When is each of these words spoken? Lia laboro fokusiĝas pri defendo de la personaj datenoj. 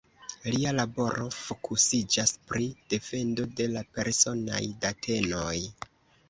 Lia 0.53 0.69
laboro 0.75 1.27
fokusiĝas 1.39 2.33
pri 2.53 2.65
defendo 2.95 3.45
de 3.61 3.69
la 3.75 3.85
personaj 3.99 4.63
datenoj. 4.87 5.55